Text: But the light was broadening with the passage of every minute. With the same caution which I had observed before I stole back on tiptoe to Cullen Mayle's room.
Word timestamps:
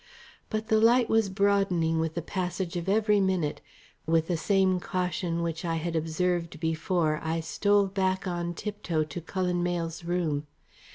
But 0.49 0.69
the 0.69 0.81
light 0.81 1.09
was 1.09 1.29
broadening 1.29 1.99
with 1.99 2.15
the 2.15 2.23
passage 2.23 2.75
of 2.75 2.89
every 2.89 3.19
minute. 3.19 3.61
With 4.07 4.29
the 4.29 4.35
same 4.35 4.79
caution 4.79 5.43
which 5.43 5.63
I 5.63 5.75
had 5.75 5.95
observed 5.95 6.59
before 6.59 7.19
I 7.23 7.39
stole 7.39 7.85
back 7.85 8.25
on 8.25 8.55
tiptoe 8.55 9.03
to 9.03 9.21
Cullen 9.21 9.61
Mayle's 9.61 10.03
room. 10.03 10.47